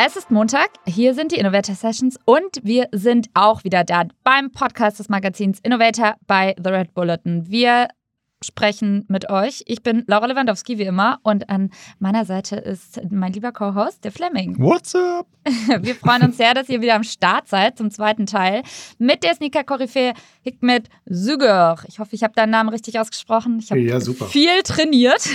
Es 0.00 0.14
ist 0.14 0.30
Montag, 0.30 0.68
hier 0.86 1.12
sind 1.12 1.32
die 1.32 1.40
Innovator 1.40 1.74
Sessions 1.74 2.20
und 2.24 2.60
wir 2.62 2.86
sind 2.92 3.26
auch 3.34 3.64
wieder 3.64 3.82
da 3.82 4.04
beim 4.22 4.52
Podcast 4.52 5.00
des 5.00 5.08
Magazins 5.08 5.58
Innovator 5.58 6.14
bei 6.28 6.54
The 6.62 6.70
Red 6.70 6.94
Bulletin. 6.94 7.50
Wir 7.50 7.88
sprechen 8.44 9.04
mit 9.08 9.30
euch. 9.30 9.62
Ich 9.66 9.82
bin 9.82 10.04
Laura 10.06 10.26
Lewandowski, 10.26 10.78
wie 10.78 10.84
immer, 10.84 11.18
und 11.22 11.50
an 11.50 11.70
meiner 11.98 12.24
Seite 12.24 12.56
ist 12.56 13.00
mein 13.10 13.32
lieber 13.32 13.52
Co-Host, 13.52 14.04
der 14.04 14.12
Fleming. 14.12 14.58
What's 14.58 14.94
up? 14.94 15.26
Wir 15.80 15.94
freuen 15.94 16.22
uns 16.22 16.36
sehr, 16.36 16.54
dass 16.54 16.68
ihr 16.68 16.80
wieder 16.80 16.94
am 16.94 17.02
Start 17.02 17.48
seid 17.48 17.78
zum 17.78 17.90
zweiten 17.90 18.26
Teil 18.26 18.62
mit 18.98 19.24
der 19.24 19.34
Sneaker-Koryphäe 19.34 20.14
Hikmet 20.42 20.88
Süger. 21.06 21.78
Ich 21.88 21.98
hoffe, 21.98 22.14
ich 22.14 22.22
habe 22.22 22.34
deinen 22.34 22.50
Namen 22.50 22.68
richtig 22.68 23.00
ausgesprochen. 23.00 23.58
Ich 23.60 23.70
habe 23.70 23.80
ja, 23.80 23.98
viel 24.00 24.62
trainiert. 24.62 25.28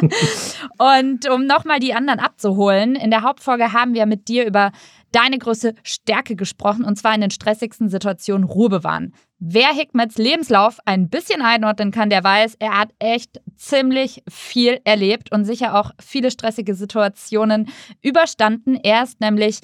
und 0.78 1.28
um 1.28 1.46
nochmal 1.46 1.80
die 1.80 1.94
anderen 1.94 2.20
abzuholen, 2.20 2.96
in 2.96 3.10
der 3.10 3.22
Hauptfolge 3.22 3.72
haben 3.72 3.94
wir 3.94 4.06
mit 4.06 4.28
dir 4.28 4.46
über 4.46 4.72
deine 5.12 5.38
größte 5.38 5.74
Stärke 5.82 6.36
gesprochen, 6.36 6.84
und 6.84 6.96
zwar 6.96 7.14
in 7.14 7.20
den 7.20 7.30
stressigsten 7.30 7.88
Situationen 7.88 8.44
Ruhe 8.44 8.68
bewahren. 8.68 9.14
Wer 9.38 9.72
Hickmets 9.72 10.18
Lebenslauf 10.18 10.78
ein 10.84 11.08
bisschen 11.08 11.40
einordnen 11.40 11.92
kann, 11.92 12.10
der 12.10 12.22
weiß, 12.22 12.56
er 12.58 12.78
hat 12.78 12.90
echt 12.98 13.40
ziemlich 13.56 14.22
viel 14.28 14.80
erlebt 14.84 15.32
und 15.32 15.46
sicher 15.46 15.78
auch 15.78 15.92
viele 15.98 16.30
stressige 16.30 16.74
Situationen 16.74 17.70
überstanden. 18.02 18.76
Er 18.76 19.02
ist 19.02 19.20
nämlich 19.20 19.60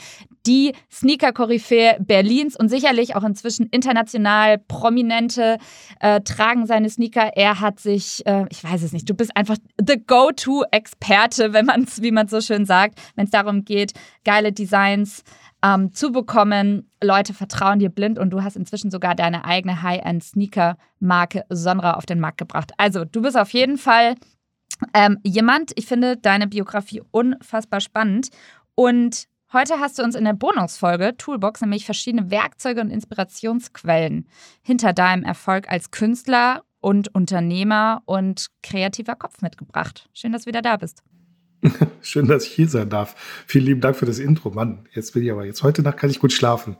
die 0.46 0.72
Sneaker-Koryphäe 0.92 1.96
Berlins 2.00 2.56
und 2.56 2.68
sicherlich 2.68 3.16
auch 3.16 3.24
inzwischen 3.24 3.66
international 3.66 4.58
prominente 4.58 5.58
äh, 6.00 6.20
tragen 6.20 6.66
seine 6.66 6.88
Sneaker. 6.88 7.36
Er 7.36 7.60
hat 7.60 7.80
sich, 7.80 8.24
äh, 8.26 8.46
ich 8.50 8.62
weiß 8.62 8.82
es 8.82 8.92
nicht, 8.92 9.08
du 9.08 9.14
bist 9.14 9.36
einfach 9.36 9.56
the 9.84 10.02
Go-To-Experte, 10.06 11.52
wenn 11.52 11.66
man 11.66 11.82
es, 11.82 12.02
wie 12.02 12.12
man 12.12 12.28
so 12.28 12.40
schön 12.40 12.64
sagt, 12.64 13.00
wenn 13.16 13.24
es 13.24 13.30
darum 13.30 13.64
geht, 13.64 13.92
geile 14.24 14.52
Designs 14.52 15.22
ähm, 15.64 15.92
zu 15.92 16.12
bekommen. 16.12 16.90
Leute 17.02 17.34
vertrauen 17.34 17.78
dir 17.78 17.90
blind 17.90 18.18
und 18.18 18.30
du 18.30 18.42
hast 18.42 18.56
inzwischen 18.56 18.90
sogar 18.90 19.14
deine 19.14 19.44
eigene 19.44 19.82
High-End-Sneaker-Marke 19.82 21.44
Sonra 21.50 21.94
auf 21.94 22.06
den 22.06 22.20
Markt 22.20 22.38
gebracht. 22.38 22.72
Also, 22.76 23.04
du 23.04 23.22
bist 23.22 23.36
auf 23.36 23.50
jeden 23.50 23.78
Fall 23.78 24.14
ähm, 24.94 25.18
jemand, 25.22 25.72
ich 25.76 25.86
finde 25.86 26.16
deine 26.16 26.46
Biografie 26.46 27.02
unfassbar 27.10 27.80
spannend 27.80 28.28
und 28.74 29.26
Heute 29.56 29.80
hast 29.80 29.98
du 29.98 30.02
uns 30.02 30.14
in 30.14 30.24
der 30.24 30.34
Bonusfolge 30.34 31.16
Toolbox 31.16 31.62
nämlich 31.62 31.86
verschiedene 31.86 32.30
Werkzeuge 32.30 32.82
und 32.82 32.90
Inspirationsquellen 32.90 34.28
hinter 34.60 34.92
deinem 34.92 35.22
Erfolg 35.22 35.70
als 35.70 35.90
Künstler 35.90 36.62
und 36.80 37.14
Unternehmer 37.14 38.02
und 38.04 38.48
kreativer 38.62 39.14
Kopf 39.14 39.40
mitgebracht. 39.40 40.10
Schön, 40.12 40.32
dass 40.32 40.42
du 40.42 40.48
wieder 40.48 40.60
da 40.60 40.76
bist. 40.76 41.02
Schön, 42.02 42.26
dass 42.26 42.44
ich 42.44 42.52
hier 42.52 42.68
sein 42.68 42.90
darf. 42.90 43.14
Vielen 43.46 43.64
lieben 43.64 43.80
Dank 43.80 43.96
für 43.96 44.04
das 44.04 44.18
Intro. 44.18 44.50
Mann, 44.50 44.86
jetzt 44.92 45.14
bin 45.14 45.22
ich 45.22 45.32
aber 45.32 45.46
jetzt 45.46 45.62
heute 45.62 45.80
Nacht 45.80 45.96
kann 45.96 46.10
ich 46.10 46.20
gut 46.20 46.34
schlafen. 46.34 46.76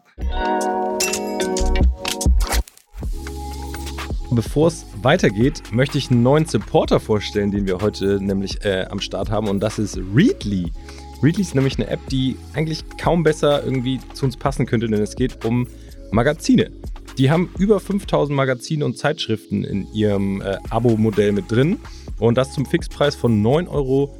Bevor 4.31 4.69
es 4.69 4.85
weitergeht, 5.01 5.63
möchte 5.73 5.97
ich 5.97 6.11
einen 6.11 6.23
neuen 6.23 6.45
Supporter 6.45 7.01
vorstellen, 7.01 7.53
den 7.53 7.67
wir 7.67 7.79
heute 7.79 8.21
nämlich 8.21 8.67
äh, 8.67 8.85
am 8.91 9.01
Start 9.01 9.31
haben 9.31 9.49
und 9.49 9.61
das 9.61 9.79
ist 9.79 9.99
Readly. 10.15 10.73
Readly 11.23 11.43
ist 11.43 11.55
nämlich 11.55 11.79
eine 11.79 11.89
App, 11.89 12.01
die 12.11 12.37
eigentlich 12.55 12.85
kaum 12.99 13.23
besser 13.23 13.65
irgendwie 13.65 14.01
zu 14.15 14.27
uns 14.27 14.37
passen 14.37 14.67
könnte, 14.67 14.89
denn 14.89 15.01
es 15.01 15.17
geht 15.17 15.45
um 15.45 15.67
Magazine. 16.11 16.71
Die 17.19 17.31
haben 17.31 17.49
über 17.59 17.81
5000 17.81 18.37
Magazine 18.37 18.85
und 18.85 18.99
Zeitschriften 18.99 19.65
in 19.65 19.91
ihrem 19.95 20.43
äh, 20.43 20.59
Abo-Modell 20.69 21.33
mit 21.33 21.51
drin 21.51 21.79
und 22.19 22.37
das 22.37 22.53
zum 22.53 22.67
Fixpreis 22.67 23.15
von 23.15 23.43
9,99 23.43 23.71
Euro. 23.71 24.19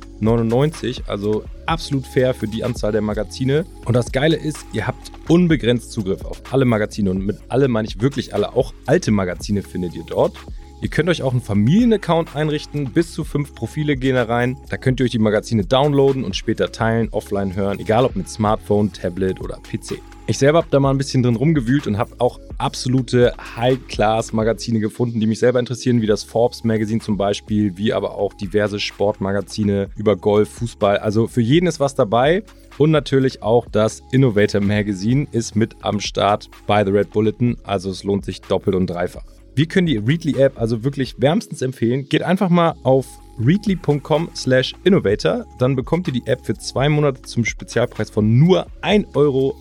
Also 1.07 1.45
absolut 1.67 2.07
fair 2.07 2.33
für 2.33 2.49
die 2.49 2.65
Anzahl 2.65 2.93
der 2.93 3.03
Magazine. 3.03 3.67
Und 3.85 3.95
das 3.95 4.13
Geile 4.13 4.37
ist, 4.37 4.65
ihr 4.73 4.87
habt 4.87 5.13
unbegrenzt 5.29 5.93
Zugriff 5.93 6.25
auf 6.25 6.43
alle 6.51 6.65
Magazine 6.65 7.11
und 7.11 7.19
mit 7.19 7.39
alle 7.49 7.69
meine 7.69 7.87
ich 7.87 8.01
wirklich 8.01 8.33
alle. 8.33 8.55
Auch 8.55 8.73
alte 8.87 9.11
Magazine 9.11 9.63
findet 9.63 9.95
ihr 9.95 10.05
dort. 10.07 10.37
Ihr 10.83 10.89
könnt 10.91 11.09
euch 11.09 11.23
auch 11.23 11.33
einen 11.33 11.41
Familienaccount 11.41 12.37
einrichten, 12.37 12.93
bis 12.93 13.13
zu 13.13 13.25
fünf 13.25 13.55
Profile 13.55 13.97
gehen 13.97 14.15
da 14.15 14.25
rein. 14.25 14.59
Da 14.69 14.77
könnt 14.77 15.01
ihr 15.01 15.05
euch 15.05 15.11
die 15.11 15.19
Magazine 15.19 15.65
downloaden 15.65 16.23
und 16.23 16.37
später 16.37 16.71
teilen, 16.71 17.09
offline 17.13 17.57
hören, 17.57 17.81
egal 17.81 18.05
ob 18.05 18.15
mit 18.15 18.29
Smartphone, 18.29 18.93
Tablet 18.93 19.41
oder 19.41 19.57
PC. 19.57 20.03
Ich 20.27 20.39
selber 20.39 20.59
habe 20.59 20.69
da 20.71 20.79
mal 20.79 20.91
ein 20.91 20.99
bisschen 20.99 21.23
drin 21.23 21.37
rumgewühlt 21.37 21.87
und 21.87 21.97
habe 21.97 22.17
auch 22.19 22.41
absolute 22.59 23.33
High-Class-Magazine 23.57 24.81
gefunden, 24.81 25.19
die 25.19 25.27
mich 25.27 25.39
selber 25.39 25.61
interessieren, 25.61 26.03
wie 26.03 26.07
das 26.07 26.25
Forbes 26.25 26.63
Magazine 26.63 27.01
zum 27.01 27.17
Beispiel, 27.17 27.79
wie 27.79 27.95
aber 27.95 28.17
auch 28.17 28.35
diverse 28.35 28.79
Sportmagazine 28.79 29.89
über 29.97 30.17
Golf, 30.17 30.51
Fußball. 30.51 30.99
Also 30.99 31.27
für 31.27 31.41
jeden 31.41 31.67
ist 31.67 31.81
was 31.81 31.95
dabei. 31.95 32.43
Und 32.77 32.91
natürlich 32.91 33.43
auch 33.43 33.67
das 33.71 34.03
Innovator 34.13 34.61
Magazine 34.61 35.27
ist 35.33 35.57
mit 35.57 35.77
am 35.81 36.01
Start 36.01 36.51
bei 36.67 36.85
The 36.85 36.91
Red 36.91 37.13
Bulletin. 37.13 37.57
Also 37.65 37.89
es 37.91 38.05
lohnt 38.05 38.27
sich 38.27 38.43
doppelt 38.43 38.77
und 38.77 38.89
dreifach. 38.89 39.36
Wir 39.57 39.65
können 39.65 39.87
die 39.87 39.97
Readly-App 39.97 40.61
also 40.61 40.85
wirklich 40.85 41.15
wärmstens 41.17 41.63
empfehlen. 41.63 42.07
Geht 42.11 42.21
einfach 42.21 42.51
mal 42.51 42.75
auf 42.83 43.07
readly.com 43.39 44.29
slash 44.37 44.75
innovator. 44.85 45.47
Dann 45.59 45.75
bekommt 45.75 46.07
ihr 46.09 46.13
die 46.13 46.27
App 46.27 46.45
für 46.45 46.53
zwei 46.53 46.91
Monate 46.91 47.23
zum 47.23 47.47
Spezialpreis 47.47 48.11
von 48.11 48.39
nur 48.39 48.67
1,99 48.83 49.15
Euro. 49.15 49.57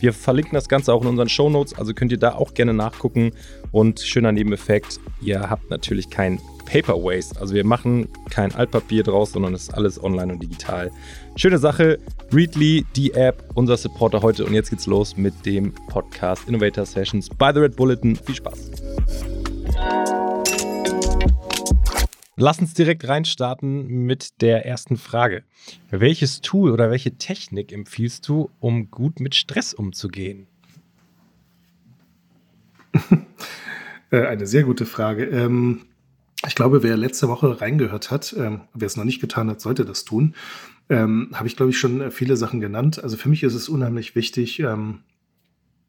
Wir 0.00 0.12
verlinken 0.12 0.54
das 0.54 0.68
Ganze 0.68 0.92
auch 0.92 1.02
in 1.02 1.06
unseren 1.06 1.28
Show 1.28 1.48
Notes, 1.48 1.74
also 1.74 1.94
könnt 1.94 2.10
ihr 2.10 2.18
da 2.18 2.34
auch 2.34 2.54
gerne 2.54 2.74
nachgucken. 2.74 3.30
Und 3.70 4.00
schöner 4.00 4.32
Nebeneffekt, 4.32 4.98
ihr 5.20 5.48
habt 5.48 5.70
natürlich 5.70 6.10
kein 6.10 6.40
Paper 6.64 6.94
Waste. 6.94 7.40
Also 7.40 7.54
wir 7.54 7.64
machen 7.64 8.08
kein 8.30 8.54
Altpapier 8.54 9.02
draus, 9.02 9.32
sondern 9.32 9.54
es 9.54 9.64
ist 9.64 9.74
alles 9.74 10.02
online 10.02 10.32
und 10.32 10.42
digital. 10.42 10.90
Schöne 11.36 11.58
Sache. 11.58 11.98
Readly, 12.32 12.84
die 12.96 13.12
App, 13.12 13.44
unser 13.54 13.76
Supporter 13.76 14.22
heute. 14.22 14.44
Und 14.44 14.54
jetzt 14.54 14.70
geht's 14.70 14.86
los 14.86 15.16
mit 15.16 15.34
dem 15.44 15.72
Podcast 15.88 16.48
Innovator 16.48 16.86
Sessions 16.86 17.28
bei 17.28 17.52
The 17.52 17.60
Red 17.60 17.76
Bulletin. 17.76 18.16
Viel 18.16 18.34
Spaß. 18.34 18.70
Lass 22.36 22.58
uns 22.58 22.74
direkt 22.74 23.06
reinstarten 23.06 23.86
mit 23.86 24.40
der 24.40 24.66
ersten 24.66 24.96
Frage. 24.96 25.44
Welches 25.90 26.40
Tool 26.40 26.72
oder 26.72 26.90
welche 26.90 27.12
Technik 27.12 27.72
empfiehlst 27.72 28.26
du, 28.26 28.50
um 28.58 28.90
gut 28.90 29.20
mit 29.20 29.34
Stress 29.34 29.74
umzugehen? 29.74 30.46
Äh, 34.10 34.26
eine 34.26 34.46
sehr 34.46 34.64
gute 34.64 34.84
Frage. 34.84 35.24
Ähm, 35.24 35.86
ich 36.46 36.54
glaube, 36.54 36.82
wer 36.82 36.96
letzte 36.96 37.28
Woche 37.28 37.60
reingehört 37.60 38.10
hat, 38.10 38.34
ähm, 38.38 38.62
wer 38.74 38.86
es 38.86 38.96
noch 38.96 39.04
nicht 39.04 39.20
getan 39.20 39.48
hat, 39.48 39.60
sollte 39.60 39.84
das 39.84 40.04
tun. 40.04 40.34
Ähm, 40.88 41.30
Habe 41.32 41.46
ich, 41.46 41.56
glaube 41.56 41.70
ich, 41.70 41.78
schon 41.78 42.00
äh, 42.00 42.10
viele 42.10 42.36
Sachen 42.36 42.60
genannt. 42.60 43.02
Also 43.02 43.16
für 43.16 43.28
mich 43.28 43.42
ist 43.42 43.54
es 43.54 43.68
unheimlich 43.68 44.14
wichtig, 44.14 44.60
ähm, 44.60 45.00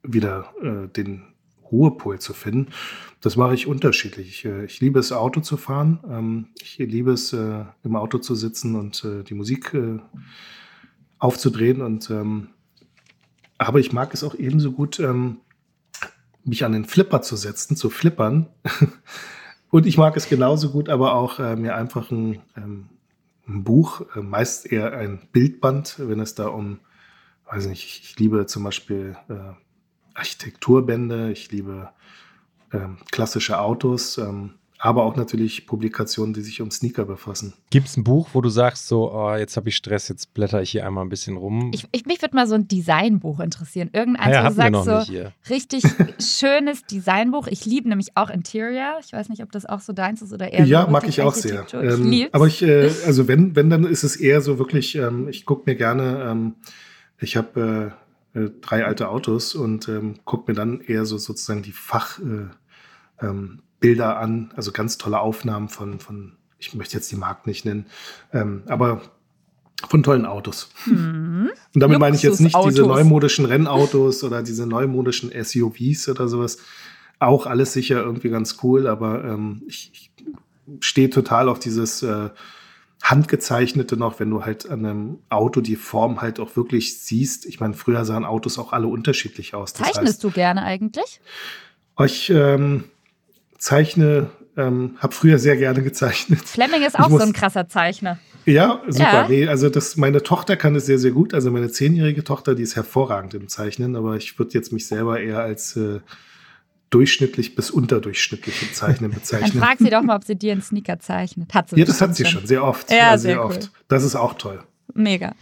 wieder 0.03 0.53
äh, 0.61 0.87
den 0.87 1.23
Ruhepol 1.71 2.19
zu 2.19 2.33
finden. 2.33 2.71
Das 3.21 3.35
mache 3.35 3.55
ich 3.55 3.67
unterschiedlich. 3.67 4.27
Ich, 4.27 4.45
äh, 4.45 4.65
ich 4.65 4.79
liebe 4.79 4.99
es, 4.99 5.11
Auto 5.11 5.41
zu 5.41 5.57
fahren. 5.57 5.99
Ähm, 6.07 6.47
ich 6.61 6.77
liebe 6.77 7.11
es, 7.11 7.33
äh, 7.33 7.65
im 7.83 7.95
Auto 7.95 8.19
zu 8.19 8.35
sitzen 8.35 8.75
und 8.75 9.03
äh, 9.03 9.23
die 9.23 9.33
Musik 9.33 9.73
äh, 9.73 9.99
aufzudrehen. 11.17 11.81
Und 11.81 12.09
ähm, 12.11 12.49
aber 13.57 13.79
ich 13.79 13.91
mag 13.91 14.13
es 14.13 14.23
auch 14.23 14.35
ebenso 14.35 14.71
gut, 14.71 14.99
ähm, 14.99 15.37
mich 16.43 16.63
an 16.65 16.73
den 16.73 16.85
Flipper 16.85 17.21
zu 17.21 17.35
setzen, 17.35 17.75
zu 17.75 17.89
flippern. 17.89 18.47
Und 19.73 19.87
ich 19.87 19.97
mag 19.97 20.15
es 20.15 20.29
genauso 20.29 20.69
gut, 20.69 20.87
aber 20.87 21.15
auch 21.15 21.39
äh, 21.39 21.55
mir 21.55 21.75
einfach 21.75 22.11
ein, 22.11 22.43
ähm, 22.55 22.89
ein 23.47 23.63
Buch, 23.63 24.03
äh, 24.15 24.19
meist 24.21 24.71
eher 24.71 24.95
ein 24.95 25.27
Bildband, 25.31 25.95
wenn 25.97 26.19
es 26.19 26.35
da 26.35 26.45
um, 26.45 26.79
weiß 27.49 27.65
nicht, 27.65 27.83
ich, 27.83 28.01
ich 28.03 28.19
liebe 28.19 28.45
zum 28.45 28.63
Beispiel 28.63 29.17
äh, 29.29 29.33
Architekturbände, 30.13 31.31
ich 31.31 31.51
liebe 31.51 31.89
ähm, 32.71 32.99
klassische 33.09 33.59
Autos. 33.59 34.19
Ähm, 34.19 34.51
aber 34.83 35.05
auch 35.05 35.15
natürlich 35.15 35.65
Publikationen, 35.65 36.33
die 36.33 36.41
sich 36.41 36.59
um 36.59 36.69
Sneaker 36.69 37.05
befassen. 37.05 37.53
Gibt 37.69 37.87
es 37.87 37.95
ein 37.95 38.03
Buch, 38.03 38.27
wo 38.33 38.41
du 38.41 38.49
sagst, 38.49 38.89
so, 38.89 39.13
oh, 39.13 39.33
jetzt 39.33 39.55
habe 39.55 39.69
ich 39.69 39.77
Stress, 39.77 40.09
jetzt 40.09 40.33
blätter 40.33 40.61
ich 40.61 40.71
hier 40.71 40.85
einmal 40.85 41.05
ein 41.05 41.09
bisschen 41.09 41.37
rum? 41.37 41.71
Ich, 41.73 41.87
ich 41.93 42.05
mich 42.05 42.21
würde 42.21 42.35
mal 42.35 42.47
so 42.47 42.55
ein 42.55 42.67
Designbuch 42.67 43.39
interessieren. 43.39 43.89
Irgendein, 43.93 44.33
ja, 44.33 44.43
wo 44.43 44.49
du 44.49 44.83
sagst, 44.83 45.07
so 45.07 45.19
richtig 45.49 45.83
schönes 46.19 46.83
Designbuch. 46.85 47.47
Ich 47.47 47.65
liebe 47.65 47.87
nämlich 47.87 48.17
auch 48.17 48.29
Interior. 48.29 48.99
Ich 48.99 49.13
weiß 49.13 49.29
nicht, 49.29 49.41
ob 49.41 49.53
das 49.53 49.65
auch 49.65 49.79
so 49.79 49.93
deins 49.93 50.21
ist 50.21 50.33
oder 50.33 50.51
eher 50.51 50.65
Ja, 50.65 50.83
so 50.83 50.91
mag 50.91 51.07
ich 51.07 51.21
auch 51.21 51.33
sehr. 51.33 51.65
Ähm, 51.71 52.11
ich 52.11 52.35
aber 52.35 52.47
ich, 52.47 52.61
äh, 52.61 52.91
also 53.05 53.29
wenn, 53.29 53.55
wenn, 53.55 53.69
dann 53.69 53.85
ist 53.85 54.03
es 54.03 54.17
eher 54.17 54.41
so 54.41 54.59
wirklich, 54.59 54.95
ähm, 54.95 55.29
ich 55.29 55.45
gucke 55.45 55.63
mir 55.65 55.77
gerne, 55.77 56.27
ähm, 56.29 56.55
ich 57.21 57.37
habe 57.37 57.95
äh, 58.35 58.37
äh, 58.37 58.51
drei 58.59 58.83
alte 58.83 59.07
Autos 59.07 59.55
und 59.55 59.87
ähm, 59.87 60.15
gucke 60.25 60.51
mir 60.51 60.55
dann 60.57 60.81
eher 60.81 61.05
so 61.05 61.17
sozusagen 61.17 61.63
die 61.63 61.71
Fach 61.71 62.19
äh, 62.19 63.25
ähm, 63.25 63.61
Bilder 63.83 64.17
an, 64.17 64.53
also 64.55 64.71
ganz 64.71 64.97
tolle 64.97 65.19
Aufnahmen 65.19 65.67
von, 65.67 65.99
von 65.99 66.37
ich 66.57 66.73
möchte 66.73 66.95
jetzt 66.95 67.11
die 67.11 67.17
Marken 67.17 67.49
nicht 67.49 67.65
nennen, 67.65 67.85
ähm, 68.31 68.63
aber 68.67 69.01
von 69.89 70.03
tollen 70.03 70.25
Autos. 70.25 70.69
Mhm. 70.85 71.51
Und 71.75 71.81
damit 71.81 71.99
meine 71.99 72.15
ich 72.15 72.23
jetzt 72.23 72.39
nicht 72.39 72.55
diese 72.65 72.83
neumodischen 72.83 73.43
Rennautos 73.43 74.23
oder 74.23 74.41
diese 74.41 74.65
neumodischen 74.65 75.31
SUVs 75.31 76.07
oder 76.07 76.29
sowas. 76.29 76.59
Auch 77.19 77.45
alles 77.45 77.73
sicher 77.73 78.01
irgendwie 78.01 78.29
ganz 78.29 78.59
cool, 78.63 78.87
aber 78.87 79.25
ähm, 79.25 79.63
ich, 79.67 79.91
ich 79.93 80.11
stehe 80.79 81.09
total 81.09 81.49
auf 81.49 81.59
dieses 81.59 82.03
äh, 82.03 82.29
handgezeichnete 83.01 83.97
noch, 83.97 84.21
wenn 84.21 84.29
du 84.29 84.45
halt 84.45 84.69
an 84.69 84.85
einem 84.85 85.19
Auto 85.27 85.59
die 85.59 85.75
Form 85.75 86.21
halt 86.21 86.39
auch 86.39 86.55
wirklich 86.55 87.01
siehst. 87.01 87.45
Ich 87.45 87.59
meine, 87.59 87.73
früher 87.73 88.05
sahen 88.05 88.23
Autos 88.23 88.57
auch 88.57 88.71
alle 88.71 88.87
unterschiedlich 88.87 89.53
aus. 89.53 89.73
Das 89.73 89.87
Zeichnest 89.87 90.13
heißt, 90.13 90.23
du 90.23 90.31
gerne 90.31 90.63
eigentlich? 90.63 91.19
Ich 91.99 92.29
ähm, 92.29 92.85
zeichne, 93.63 94.29
ähm, 94.57 94.97
habe 94.99 95.13
früher 95.13 95.39
sehr 95.39 95.55
gerne 95.55 95.81
gezeichnet. 95.81 96.41
Fleming 96.41 96.83
ist 96.83 96.99
auch 96.99 97.07
muss, 97.07 97.21
so 97.21 97.27
ein 97.27 97.33
krasser 97.33 97.69
Zeichner. 97.69 98.19
Ja, 98.45 98.81
super. 98.87 99.03
Ja. 99.03 99.27
Nee, 99.29 99.47
also 99.47 99.69
das, 99.69 99.95
meine 99.95 100.21
Tochter 100.21 100.57
kann 100.57 100.75
es 100.75 100.85
sehr, 100.85 100.99
sehr 100.99 101.11
gut. 101.11 101.33
Also 101.33 101.49
meine 101.49 101.71
zehnjährige 101.71 102.25
Tochter, 102.25 102.55
die 102.55 102.63
ist 102.63 102.75
hervorragend 102.75 103.33
im 103.35 103.47
Zeichnen, 103.47 103.95
aber 103.95 104.17
ich 104.17 104.37
würde 104.37 104.51
jetzt 104.53 104.73
mich 104.73 104.85
selber 104.85 105.21
eher 105.21 105.39
als 105.39 105.77
äh, 105.77 106.01
durchschnittlich 106.89 107.55
bis 107.55 107.71
unterdurchschnittlich 107.71 108.61
im 108.63 108.73
Zeichnen 108.73 109.11
bezeichnen. 109.13 109.51
Dann 109.53 109.61
frag 109.61 109.79
sie 109.79 109.89
doch 109.89 110.01
mal, 110.01 110.17
ob 110.17 110.25
sie 110.25 110.35
dir 110.35 110.51
einen 110.51 110.61
Sneaker 110.61 110.99
zeichnet. 110.99 111.53
Hat 111.53 111.69
sie 111.69 111.79
ja, 111.79 111.85
das 111.85 112.01
hat 112.01 112.17
sie 112.17 112.25
schon, 112.25 112.45
sehr 112.45 112.65
oft. 112.65 112.91
Ja, 112.91 113.17
sehr, 113.17 113.17
sehr 113.17 113.39
cool. 113.39 113.45
oft. 113.45 113.71
Das 113.87 114.03
ist 114.03 114.17
auch 114.17 114.33
toll. 114.33 114.61
Mega. 114.93 115.35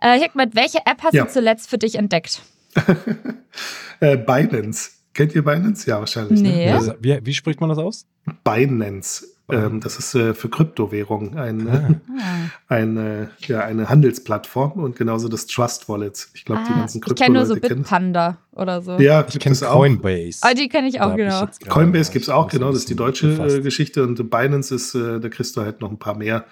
Äh, 0.00 0.20
Hikmet, 0.20 0.54
welche 0.54 0.78
App 0.86 1.02
hast 1.02 1.14
ja. 1.14 1.24
du 1.24 1.30
zuletzt 1.32 1.68
für 1.68 1.78
dich 1.78 1.96
entdeckt? 1.96 2.42
äh, 4.00 4.16
Binance. 4.16 4.95
Kennt 5.16 5.34
ihr 5.34 5.42
Binance? 5.42 5.88
Ja, 5.88 5.98
wahrscheinlich. 5.98 6.42
Ne? 6.42 6.48
Nee. 6.50 6.66
Ne? 6.66 6.74
Also, 6.74 6.92
wie, 7.00 7.18
wie, 7.24 7.32
spricht 7.32 7.58
man 7.58 7.70
das 7.70 7.78
aus? 7.78 8.06
Binance. 8.44 9.26
Ähm, 9.48 9.80
das 9.80 9.98
ist 9.98 10.14
äh, 10.14 10.34
für 10.34 10.50
Kryptowährungen 10.50 11.38
ein, 11.38 11.68
ah. 11.68 11.94
eine, 12.68 13.30
ja, 13.46 13.60
eine 13.60 13.88
Handelsplattform 13.88 14.72
und 14.72 14.96
genauso 14.96 15.28
das 15.28 15.46
Trust 15.46 15.88
Wallet. 15.88 16.28
Ich 16.34 16.44
glaube, 16.44 16.62
ah, 16.62 16.68
die 16.68 16.78
ganzen 16.78 17.00
Krypto. 17.00 17.14
Ich 17.14 17.26
kenne 17.26 17.38
nur 17.38 17.46
so 17.46 17.54
Bitpanda 17.54 18.36
oder 18.52 18.82
so. 18.82 18.98
Ja, 18.98 19.24
ich 19.26 19.38
kenne 19.38 19.56
Coinbase. 19.56 20.40
Ah, 20.42 20.52
die 20.52 20.68
kenne 20.68 20.88
ich 20.88 21.00
auch, 21.00 21.16
genau. 21.16 21.48
Ich 21.60 21.66
Coinbase 21.66 22.12
gibt 22.12 22.24
es 22.24 22.28
auch, 22.28 22.48
genau. 22.48 22.68
Das 22.68 22.80
ist 22.80 22.90
die 22.90 22.96
deutsche 22.96 23.28
äh, 23.28 23.60
Geschichte 23.62 24.02
und 24.02 24.30
Binance 24.30 24.74
ist, 24.74 24.94
äh, 24.94 25.18
da 25.18 25.28
kriegst 25.30 25.56
du 25.56 25.62
halt 25.62 25.80
noch 25.80 25.90
ein 25.90 25.98
paar 25.98 26.18
mehr 26.18 26.44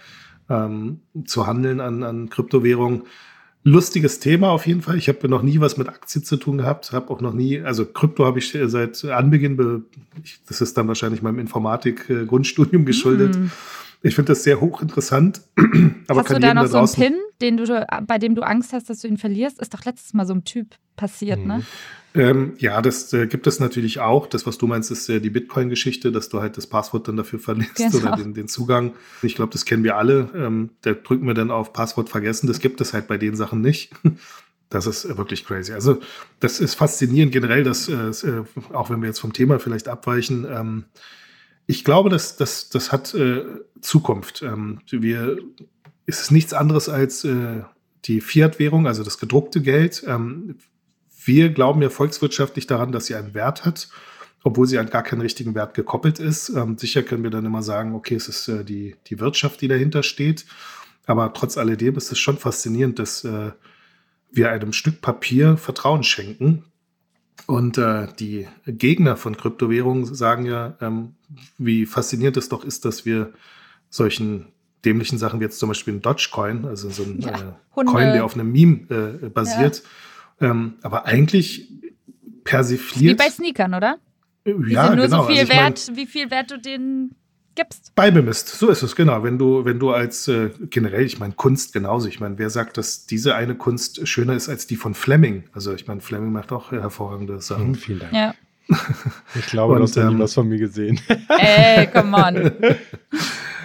ähm, 0.49 1.01
zu 1.27 1.47
handeln 1.47 1.81
an, 1.81 2.03
an 2.03 2.31
Kryptowährungen 2.31 3.03
lustiges 3.65 4.21
Thema 4.21 4.51
auf 4.51 4.67
jeden 4.67 4.83
Fall. 4.83 4.97
Ich 4.97 5.09
habe 5.09 5.29
noch 5.29 5.43
nie 5.43 5.59
was 5.59 5.77
mit 5.77 5.89
Aktien 5.89 6.23
zu 6.23 6.37
tun 6.37 6.59
gehabt, 6.59 6.93
habe 6.93 7.11
auch 7.11 7.21
noch 7.21 7.33
nie, 7.33 7.61
also 7.61 7.85
Krypto 7.85 8.25
habe 8.25 8.39
ich 8.39 8.57
seit 8.67 9.05
Anbeginn, 9.07 9.85
das 10.47 10.61
ist 10.61 10.77
dann 10.77 10.87
wahrscheinlich 10.87 11.23
meinem 11.23 11.39
Informatik-Grundstudium 11.39 12.85
geschuldet. 12.85 13.37
Mm. 13.37 13.51
Ich 14.03 14.15
finde 14.15 14.33
das 14.33 14.43
sehr 14.43 14.61
hochinteressant. 14.61 15.41
aber 16.09 16.21
hast 16.21 16.31
du 16.31 16.39
da 16.39 16.53
noch 16.53 16.63
da 16.63 16.69
so 16.69 16.79
einen 16.79 16.89
Pin, 16.89 17.21
den 17.41 17.57
du, 17.57 17.87
bei 18.07 18.19
dem 18.19 18.35
du 18.35 18.43
Angst 18.43 18.75
hast, 18.75 18.91
dass 18.91 19.01
du 19.01 19.09
ihn 19.09 19.17
verlierst? 19.17 19.59
Ist 19.61 19.73
doch 19.73 19.85
letztes 19.87 20.13
Mal 20.13 20.27
so 20.27 20.35
ein 20.35 20.45
Typ 20.45 20.77
passiert, 20.97 21.41
mhm. 21.41 21.47
ne? 21.47 21.63
Ähm, 22.17 22.55
ja, 22.59 22.81
das 22.81 23.13
äh, 23.13 23.27
gibt 23.27 23.49
es 23.49 23.59
natürlich 23.59 23.99
auch. 23.99 24.29
Das, 24.29 24.47
was 24.47 24.57
du 24.57 24.69
meinst, 24.69 24.93
ist 24.93 25.09
äh, 25.09 25.21
die 25.21 25.31
Bitcoin-Geschichte, 25.31 26.13
dass 26.13 26.29
du 26.29 26.41
halt 26.41 26.57
das 26.57 26.69
Passwort 26.69 27.09
dann 27.09 27.17
dafür 27.17 27.41
verlierst 27.41 27.77
genau. 27.77 27.97
oder 27.99 28.17
den, 28.17 28.35
den, 28.35 28.47
Zugang. 28.47 28.95
Ich 29.23 29.35
glaube, 29.35 29.53
das 29.53 29.65
kennen 29.65 29.83
wir 29.83 29.97
alle. 29.97 30.31
Ähm, 30.37 30.71
da 30.83 30.93
drücken 30.93 31.27
wir 31.27 31.35
dann 31.35 31.51
auf 31.51 31.73
Passwort 31.73 32.09
vergessen. 32.09 32.47
Das 32.47 32.61
gibt 32.61 32.81
es 32.81 32.93
halt 32.93 33.09
bei 33.09 33.19
den 33.19 33.35
Sachen 33.37 33.61
nicht. 33.61 33.93
Das 34.71 34.87
ist 34.89 35.07
wirklich 35.17 35.45
crazy. 35.45 35.73
Also, 35.73 36.01
das 36.41 36.59
ist 36.59 36.75
faszinierend 36.75 37.33
generell, 37.33 37.63
dass, 37.63 37.89
äh, 37.89 38.09
äh, 38.09 38.45
auch 38.73 38.91
wenn 38.91 39.03
wir 39.03 39.07
jetzt 39.07 39.21
vom 39.21 39.33
Thema 39.33 39.61
vielleicht 39.61 39.87
abweichen, 39.87 40.47
ähm, 40.51 40.85
ich 41.67 41.85
glaube, 41.85 42.11
dass 42.11 42.37
das, 42.37 42.71
das 42.71 42.91
hat 42.91 43.15
äh, 43.15 43.45
Zukunft. 43.81 44.43
Ähm, 44.43 44.81
wir, 44.91 45.39
ist 46.07 46.23
es 46.23 46.31
nichts 46.33 46.55
anderes 46.55 46.89
als 46.89 47.25
äh, 47.25 47.63
die 48.07 48.21
Fiat-Währung, 48.21 48.89
also 48.89 49.05
das 49.05 49.19
gedruckte 49.19 49.61
Geld. 49.61 50.03
Ähm, 50.09 50.57
wir 51.25 51.51
glauben 51.51 51.83
ja 51.83 51.91
volkswirtschaftlich 51.91 52.67
daran, 52.67 52.93
dass 52.93 53.07
sie 53.07 53.15
einen 53.15 53.35
Wert 53.35 53.65
hat, 53.65 53.89
obwohl 54.43 54.67
sie 54.67 54.79
an 54.79 54.91
gar 54.91 55.03
keinen 55.03 55.23
richtigen 55.23 55.55
Wert 55.55 55.75
gekoppelt 55.75 56.19
ist. 56.19 56.51
Ähm, 56.51 56.77
sicher 56.77 57.03
können 57.03 57.23
wir 57.23 57.31
dann 57.31 57.47
immer 57.47 57.63
sagen, 57.63 57.95
okay, 57.95 58.15
es 58.15 58.29
ist 58.29 58.49
äh, 58.49 58.65
die, 58.65 58.97
die 59.07 59.21
Wirtschaft, 59.21 59.61
die 59.61 59.69
dahinter 59.69 60.03
steht. 60.03 60.45
Aber 61.07 61.33
trotz 61.33 61.57
alledem 61.57 61.97
ist 61.97 62.13
es 62.13 62.19
schon 62.19 62.39
faszinierend, 62.39 62.99
dass 62.99 63.25
äh, 63.25 63.53
wir 64.31 64.51
einem 64.51 64.73
Stück 64.73 65.01
Papier 65.01 65.57
Vertrauen 65.57 66.03
schenken. 66.03 66.65
Und 67.47 67.79
äh, 67.79 68.07
die 68.19 68.47
Gegner 68.67 69.17
von 69.17 69.37
Kryptowährungen 69.37 70.15
sagen 70.15 70.47
ja, 70.47 70.77
ähm, 70.81 71.15
wie 71.59 71.87
faszinierend 71.87 72.37
es 72.37 72.49
doch 72.49 72.65
ist, 72.65 72.85
dass 72.85 73.05
wir 73.05 73.33
solchen 73.91 74.47
dämlichen 74.85 75.19
Sachen 75.19 75.41
wie 75.41 75.45
jetzt 75.45 75.59
zum 75.59 75.69
Beispiel 75.69 75.95
ein 75.95 76.03
Dogecoin, 76.03 76.67
also 76.67 76.91
so 76.91 77.03
ein 77.03 77.21
ja, 77.21 77.57
äh, 77.77 77.85
Coin, 77.85 78.13
der 78.13 78.25
auf 78.25 78.35
einem 78.35 78.53
Meme 78.53 79.19
äh, 79.23 79.29
basiert, 79.29 79.79
ja 79.79 79.91
ähm, 80.45 80.75
aber 80.83 81.07
eigentlich 81.07 81.69
persifliert. 82.45 83.19
Wie 83.19 83.25
bei 83.25 83.31
Sneakern, 83.31 83.75
oder? 83.75 83.99
Äh, 84.45 84.55
ja, 84.69 84.87
sind 84.87 84.97
nur 84.97 85.07
genau. 85.07 85.23
so 85.23 85.29
viel 85.29 85.41
also 85.41 85.53
Wert, 85.53 85.85
mein, 85.89 85.97
wie 85.97 86.07
viel 86.07 86.31
Wert 86.31 86.51
du 86.51 86.59
denen 86.59 87.15
gibst. 87.55 87.95
Beibemisst, 87.95 88.49
so 88.49 88.69
ist 88.69 88.83
es, 88.83 88.97
genau. 88.97 89.23
Wenn 89.23 89.39
du, 89.39 89.65
wenn 89.65 89.79
du 89.79 89.91
als 89.91 90.29
äh, 90.29 90.51
generell, 90.71 91.05
ich 91.05 91.19
meine, 91.19 91.35
Kunst 91.35 91.73
genauso. 91.73 92.09
Ich 92.09 92.21
meine, 92.21 92.39
wer 92.39 92.51
sagt, 92.51 92.77
dass 92.77 93.07
diese 93.07 93.35
eine 93.35 93.55
Kunst 93.55 94.07
schöner 94.07 94.35
ist 94.35 94.49
als 94.49 94.67
die 94.67 94.77
von 94.77 94.95
Fleming? 94.95 95.45
Also 95.53 95.73
ich 95.73 95.87
meine, 95.87 96.01
Fleming 96.01 96.33
macht 96.33 96.53
auch 96.53 96.73
hervorragende 96.73 97.41
Sachen. 97.41 97.69
Hm, 97.69 97.75
vielen 97.75 98.01
Dank. 98.01 98.13
Ja. 98.13 98.35
Ich 99.35 99.47
glaube, 99.47 99.75
Und, 99.75 99.81
du 99.81 99.85
hast 99.85 99.97
ähm, 99.97 100.19
was 100.19 100.33
von 100.33 100.49
mir 100.49 100.59
gesehen. 100.59 100.99
Ey, 101.39 101.87
come 101.89 102.17
on. 102.17 102.35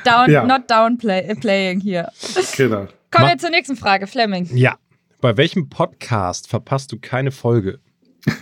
Down, 0.04 0.30
ja. 0.30 0.46
Not 0.46 0.70
downplaying 0.70 1.80
hier. 1.80 2.10
Genau. 2.58 2.88
Kommen 3.12 3.28
wir 3.28 3.38
zur 3.38 3.50
nächsten 3.50 3.76
Frage, 3.76 4.08
Fleming. 4.08 4.50
Ja. 4.54 4.78
Bei 5.22 5.36
welchem 5.36 5.68
Podcast 5.68 6.48
verpasst 6.48 6.94
du 6.94 6.98
keine 6.98 7.32
Folge? 7.32 7.80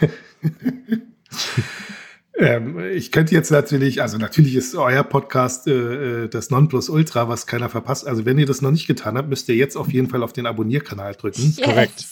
ähm, 2.37 2.79
ich 2.93 3.11
könnte 3.11 3.33
jetzt 3.33 3.49
natürlich, 3.49 4.03
also 4.03 4.19
natürlich 4.19 4.53
ist 4.55 4.75
euer 4.75 5.03
Podcast 5.03 5.65
äh, 5.65 6.25
äh, 6.25 6.29
das 6.29 6.51
Nonplusultra, 6.51 7.27
was 7.27 7.47
keiner 7.47 7.69
verpasst. 7.69 8.05
Also 8.05 8.25
wenn 8.25 8.37
ihr 8.37 8.45
das 8.45 8.61
noch 8.61 8.69
nicht 8.69 8.85
getan 8.85 9.17
habt, 9.17 9.27
müsst 9.27 9.49
ihr 9.49 9.55
jetzt 9.55 9.75
auf 9.75 9.91
jeden 9.91 10.07
Fall 10.07 10.21
auf 10.21 10.33
den 10.33 10.45
Abonnierkanal 10.45 11.15
drücken. 11.15 11.55
Yes. 11.57 11.61
Korrekt. 11.61 12.05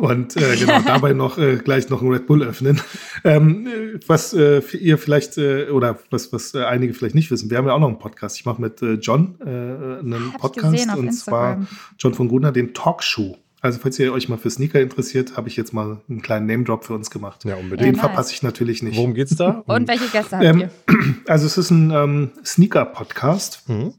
Und 0.00 0.36
äh, 0.36 0.56
genau, 0.56 0.80
dabei 0.84 1.12
noch 1.12 1.38
äh, 1.38 1.58
gleich 1.58 1.88
noch 1.88 2.02
ein 2.02 2.08
Red 2.08 2.26
Bull 2.26 2.42
öffnen. 2.42 2.80
Ähm, 3.22 3.68
was 4.08 4.32
äh, 4.34 4.62
ihr 4.80 4.98
vielleicht, 4.98 5.38
äh, 5.38 5.68
oder 5.68 6.00
was, 6.10 6.32
was 6.32 6.54
äh, 6.54 6.64
einige 6.64 6.92
vielleicht 6.92 7.14
nicht 7.14 7.30
wissen, 7.30 7.50
wir 7.50 7.58
haben 7.58 7.66
ja 7.68 7.72
auch 7.74 7.78
noch 7.78 7.86
einen 7.86 8.00
Podcast. 8.00 8.36
Ich 8.36 8.46
mache 8.46 8.60
mit 8.60 8.82
äh, 8.82 8.94
John 8.94 9.36
äh, 9.40 9.44
einen 9.44 10.32
Hab 10.32 10.40
Podcast 10.40 10.96
und 10.96 11.06
Instagram. 11.06 11.10
zwar 11.12 11.66
John 12.00 12.14
von 12.14 12.26
Gruner, 12.26 12.50
den 12.50 12.74
Talkshow. 12.74 13.38
Also, 13.64 13.78
falls 13.80 13.96
ihr 14.00 14.12
euch 14.12 14.28
mal 14.28 14.38
für 14.38 14.50
Sneaker 14.50 14.80
interessiert, 14.80 15.36
habe 15.36 15.48
ich 15.48 15.54
jetzt 15.54 15.72
mal 15.72 16.00
einen 16.10 16.20
kleinen 16.20 16.46
Name-Drop 16.46 16.84
für 16.84 16.94
uns 16.94 17.10
gemacht. 17.10 17.44
Ja, 17.44 17.54
unbedingt. 17.54 17.90
Den 17.90 17.94
ja, 17.94 18.00
verpasse 18.00 18.34
ich 18.34 18.42
natürlich 18.42 18.82
nicht. 18.82 18.96
Worum 18.96 19.14
geht's 19.14 19.36
da? 19.36 19.62
Und 19.66 19.86
welche 19.86 20.08
Gäste 20.08 20.36
habt 20.36 20.44
ähm, 20.44 20.60
ihr? 20.62 20.70
Also, 21.28 21.46
es 21.46 21.56
ist 21.56 21.70
ein 21.70 21.92
ähm, 21.92 22.30
Sneaker-Podcast, 22.44 23.68
mhm. 23.68 23.94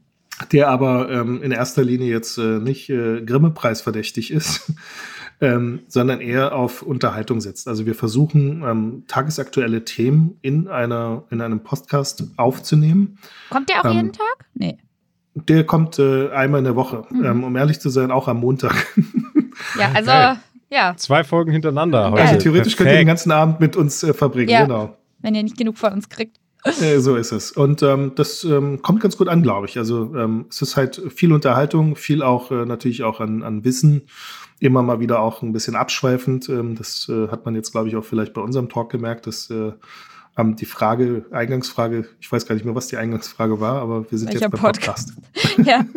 der 0.52 0.68
aber 0.68 1.10
ähm, 1.10 1.42
in 1.42 1.50
erster 1.50 1.82
Linie 1.82 2.10
jetzt 2.10 2.36
äh, 2.36 2.58
nicht 2.58 2.90
äh, 2.90 3.22
Grimme-Preis 3.22 3.80
verdächtig 3.80 4.30
ist, 4.30 4.70
ähm, 5.40 5.80
sondern 5.88 6.20
eher 6.20 6.54
auf 6.54 6.82
Unterhaltung 6.82 7.40
setzt. 7.40 7.66
Also, 7.66 7.86
wir 7.86 7.94
versuchen, 7.94 8.62
ähm, 8.66 9.04
tagesaktuelle 9.08 9.86
Themen 9.86 10.36
in, 10.42 10.68
einer, 10.68 11.24
in 11.30 11.40
einem 11.40 11.60
Podcast 11.60 12.24
aufzunehmen. 12.36 13.16
Kommt 13.48 13.70
der 13.70 13.80
auch 13.80 13.94
jeden 13.94 14.08
ähm, 14.08 14.12
Tag? 14.12 14.46
Nee. 14.52 14.76
Der 15.34 15.64
kommt 15.64 15.98
äh, 15.98 16.28
einmal 16.32 16.58
in 16.58 16.64
der 16.64 16.76
Woche. 16.76 17.06
Mhm. 17.10 17.24
Ähm, 17.24 17.44
um 17.44 17.56
ehrlich 17.56 17.80
zu 17.80 17.88
sein, 17.88 18.10
auch 18.10 18.28
am 18.28 18.40
Montag. 18.40 18.74
Ja, 19.78 19.90
also, 19.94 20.10
Geil. 20.10 20.36
ja. 20.70 20.94
Zwei 20.96 21.24
Folgen 21.24 21.52
hintereinander 21.52 22.10
heute. 22.10 22.22
Also 22.22 22.38
theoretisch 22.38 22.74
Perfekt. 22.74 22.78
könnt 22.78 22.90
ihr 22.90 22.98
den 22.98 23.06
ganzen 23.06 23.32
Abend 23.32 23.60
mit 23.60 23.76
uns 23.76 24.02
äh, 24.02 24.14
verbringen, 24.14 24.50
ja. 24.50 24.62
genau. 24.62 24.96
Wenn 25.20 25.34
ihr 25.34 25.42
nicht 25.42 25.56
genug 25.56 25.78
von 25.78 25.92
uns 25.92 26.08
kriegt. 26.08 26.38
Äh, 26.64 26.98
so 26.98 27.16
ist 27.16 27.32
es. 27.32 27.52
Und 27.52 27.82
ähm, 27.82 28.12
das 28.14 28.42
ähm, 28.44 28.80
kommt 28.80 29.00
ganz 29.00 29.16
gut 29.16 29.28
an, 29.28 29.42
glaube 29.42 29.66
ich. 29.66 29.76
Also 29.76 30.14
ähm, 30.16 30.46
es 30.48 30.62
ist 30.62 30.76
halt 30.76 31.00
viel 31.14 31.32
Unterhaltung, 31.32 31.94
viel 31.96 32.22
auch 32.22 32.50
äh, 32.50 32.64
natürlich 32.64 33.02
auch 33.02 33.20
an, 33.20 33.42
an 33.42 33.64
Wissen. 33.64 34.02
Immer 34.60 34.82
mal 34.82 35.00
wieder 35.00 35.20
auch 35.20 35.42
ein 35.42 35.52
bisschen 35.52 35.76
abschweifend. 35.76 36.48
Ähm, 36.48 36.74
das 36.74 37.08
äh, 37.10 37.28
hat 37.28 37.44
man 37.44 37.54
jetzt, 37.54 37.72
glaube 37.72 37.88
ich, 37.88 37.96
auch 37.96 38.04
vielleicht 38.04 38.32
bei 38.32 38.40
unserem 38.40 38.70
Talk 38.70 38.90
gemerkt, 38.90 39.26
dass 39.26 39.50
äh, 39.50 39.72
ähm, 40.36 40.56
die 40.56 40.64
Frage, 40.64 41.26
Eingangsfrage, 41.30 42.08
ich 42.20 42.30
weiß 42.30 42.46
gar 42.46 42.54
nicht 42.54 42.64
mehr, 42.64 42.74
was 42.74 42.88
die 42.88 42.96
Eingangsfrage 42.96 43.60
war, 43.60 43.80
aber 43.80 44.10
wir 44.10 44.18
sind 44.18 44.28
Welcher 44.28 44.46
jetzt 44.46 44.50
beim 44.52 44.60
Podcast. 44.60 45.12
Podcast. 45.32 45.58
ja. 45.66 45.84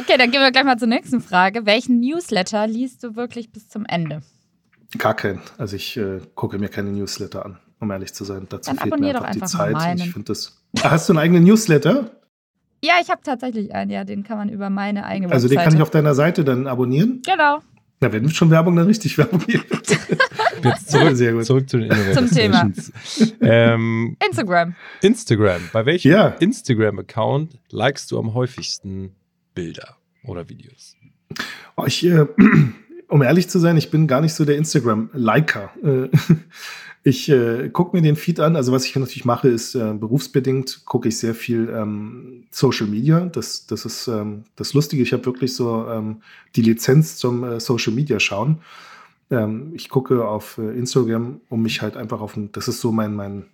Okay, 0.00 0.18
dann 0.18 0.32
gehen 0.32 0.40
wir 0.40 0.50
gleich 0.50 0.64
mal 0.64 0.78
zur 0.78 0.88
nächsten 0.88 1.20
Frage. 1.20 1.64
Welchen 1.64 2.00
Newsletter 2.00 2.66
liest 2.66 3.04
du 3.04 3.14
wirklich 3.14 3.52
bis 3.52 3.68
zum 3.68 3.86
Ende? 3.86 4.22
Gar 4.98 5.14
keinen. 5.14 5.40
Also 5.58 5.76
ich 5.76 5.96
äh, 5.96 6.20
gucke 6.34 6.58
mir 6.58 6.68
keine 6.68 6.90
Newsletter 6.90 7.44
an, 7.44 7.58
um 7.78 7.90
ehrlich 7.90 8.12
zu 8.12 8.24
sein. 8.24 8.46
Dazu 8.48 8.70
dann 8.70 8.78
fehlt 8.78 8.98
mir 8.98 9.08
einfach, 9.10 9.24
einfach 9.26 9.46
die 9.46 9.74
Zeit. 9.74 10.00
Ich 10.00 10.12
finde 10.12 10.26
das. 10.26 10.60
Ah, 10.82 10.90
hast 10.90 11.08
du 11.08 11.12
einen 11.12 11.20
eigenen 11.20 11.44
Newsletter? 11.44 12.10
Ja, 12.82 12.94
ich 13.00 13.10
habe 13.10 13.20
tatsächlich 13.22 13.74
einen, 13.74 13.90
ja, 13.90 14.04
den 14.04 14.24
kann 14.24 14.38
man 14.38 14.48
über 14.48 14.70
meine 14.70 15.04
eigene 15.06 15.32
Also 15.32 15.48
den 15.48 15.58
kann 15.58 15.74
ich 15.74 15.82
auf 15.82 15.90
deiner 15.90 16.14
Seite 16.14 16.44
dann 16.44 16.66
abonnieren? 16.66 17.22
Genau. 17.24 17.60
Na, 18.00 18.12
wenn 18.12 18.28
schon 18.28 18.50
Werbung, 18.50 18.76
dann 18.76 18.86
richtig 18.86 19.16
Werbung. 19.16 19.42
Jetzt 20.62 20.90
zurück, 20.90 21.16
Sehr 21.16 21.32
gut. 21.32 21.44
zurück 21.44 21.68
zu 21.68 21.78
den 21.78 21.90
Zum 22.14 22.30
Thema. 22.30 22.70
Ähm, 23.40 24.16
Instagram. 24.26 24.74
Instagram. 25.02 25.62
Bei 25.72 25.86
welchem 25.86 26.12
ja. 26.12 26.28
Instagram-Account 26.28 27.58
likest 27.70 28.10
du 28.10 28.18
am 28.18 28.34
häufigsten 28.34 29.14
Bilder 29.54 29.96
oder 30.24 30.48
Videos? 30.48 30.96
Oh, 31.76 31.84
ich, 31.86 32.04
äh, 32.04 32.26
um 33.08 33.22
ehrlich 33.22 33.48
zu 33.48 33.58
sein, 33.58 33.76
ich 33.76 33.90
bin 33.90 34.06
gar 34.06 34.20
nicht 34.20 34.34
so 34.34 34.44
der 34.44 34.56
Instagram-Liker. 34.56 35.70
Äh, 35.82 36.08
Ich 37.06 37.28
äh, 37.28 37.68
gucke 37.68 37.96
mir 37.96 38.02
den 38.02 38.16
Feed 38.16 38.40
an. 38.40 38.56
Also 38.56 38.72
was 38.72 38.84
ich 38.84 38.96
natürlich 38.96 39.24
mache, 39.24 39.46
ist 39.46 39.76
äh, 39.76 39.94
berufsbedingt 39.94 40.84
gucke 40.86 41.06
ich 41.06 41.18
sehr 41.18 41.36
viel 41.36 41.72
ähm, 41.72 42.46
Social 42.50 42.88
Media. 42.88 43.26
Das, 43.26 43.64
das 43.64 43.84
ist 43.84 44.08
ähm, 44.08 44.42
das 44.56 44.74
Lustige. 44.74 45.04
Ich 45.04 45.12
habe 45.12 45.24
wirklich 45.24 45.54
so 45.54 45.86
ähm, 45.88 46.20
die 46.56 46.62
Lizenz 46.62 47.16
zum 47.16 47.44
äh, 47.44 47.60
Social 47.60 47.92
Media 47.92 48.18
schauen. 48.18 48.58
Ähm, 49.30 49.72
ich 49.74 49.88
gucke 49.88 50.26
auf 50.26 50.58
äh, 50.58 50.76
Instagram, 50.78 51.40
um 51.48 51.62
mich 51.62 51.82
halt 51.82 51.96
einfach 51.96 52.20
auf 52.20 52.36
ein, 52.36 52.52
das 52.52 52.68
ist 52.68 52.80
so 52.80 52.92
mein, 52.92 53.14
mein 53.14 53.46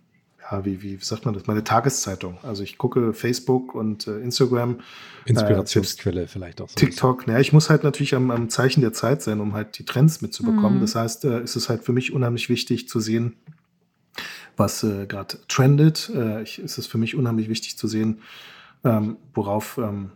ja, 0.50 0.64
wie, 0.64 0.82
wie, 0.82 0.98
sagt 1.00 1.24
man 1.24 1.34
das, 1.34 1.46
meine 1.46 1.64
Tageszeitung. 1.64 2.38
Also 2.42 2.62
ich 2.62 2.76
gucke 2.76 3.12
Facebook 3.12 3.74
und 3.74 4.06
äh, 4.06 4.18
Instagram. 4.18 4.80
Inspirationsquelle 5.24 6.22
äh, 6.22 6.26
vielleicht 6.26 6.60
auch. 6.60 6.68
So 6.68 6.74
TikTok. 6.74 7.26
Naja, 7.26 7.40
ich 7.40 7.52
muss 7.52 7.70
halt 7.70 7.84
natürlich 7.84 8.14
am, 8.14 8.30
am, 8.30 8.48
Zeichen 8.48 8.80
der 8.80 8.92
Zeit 8.92 9.22
sein, 9.22 9.40
um 9.40 9.54
halt 9.54 9.78
die 9.78 9.84
Trends 9.84 10.20
mitzubekommen. 10.20 10.78
Mhm. 10.78 10.80
Das 10.80 10.94
heißt, 10.94 11.24
äh, 11.24 11.42
ist 11.42 11.56
es 11.56 11.68
halt 11.68 11.84
für 11.84 11.92
mich 11.92 12.12
unheimlich 12.12 12.48
wichtig 12.48 12.88
zu 12.88 13.00
sehen, 13.00 13.36
was 14.56 14.82
äh, 14.82 15.06
gerade 15.06 15.38
trendet. 15.48 16.10
Äh, 16.14 16.42
ich, 16.42 16.58
ist 16.58 16.76
es 16.76 16.86
für 16.86 16.98
mich 16.98 17.14
unheimlich 17.14 17.48
wichtig 17.48 17.78
zu 17.78 17.86
sehen, 17.86 18.20
ähm, 18.84 19.16
worauf 19.34 19.78
ähm, 19.78 20.10